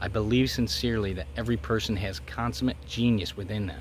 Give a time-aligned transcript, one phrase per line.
[0.00, 3.80] I believe sincerely that every person has consummate genius within them.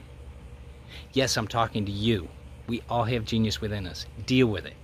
[1.11, 2.29] Yes, I'm talking to you.
[2.67, 4.05] We all have genius within us.
[4.25, 4.75] Deal with it.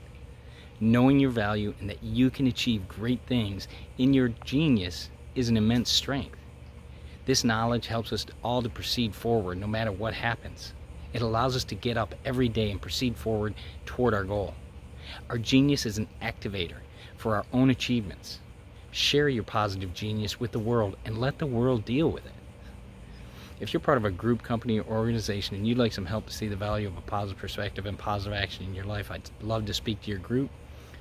[0.80, 3.68] Knowing your value and that you can achieve great things
[3.98, 6.38] in your genius is an immense strength.
[7.26, 10.74] This knowledge helps us all to proceed forward no matter what happens.
[11.14, 13.54] It allows us to get up every day and proceed forward
[13.86, 14.54] toward our goal.
[15.30, 16.78] Our genius is an activator
[17.16, 18.40] for our own achievements.
[18.92, 22.34] Share your positive genius with the world and let the world deal with it.
[23.62, 26.34] If you're part of a group, company, or organization and you'd like some help to
[26.34, 29.68] see the value of a positive perspective and positive action in your life, I'd love
[29.68, 30.50] to speak to your group.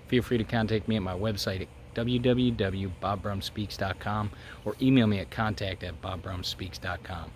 [0.09, 4.31] Feel free to contact me at my website at www.bobbrumspeaks.com
[4.65, 7.31] or email me at contact at bobbrumspeaks.com.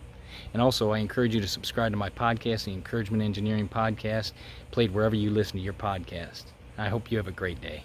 [0.52, 4.32] And also, I encourage you to subscribe to my podcast, the Encouragement Engineering Podcast,
[4.72, 6.44] played wherever you listen to your podcast.
[6.76, 7.84] I hope you have a great day.